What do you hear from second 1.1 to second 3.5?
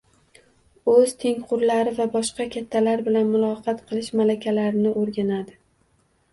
tengqurlari va boshqa kattalar bilan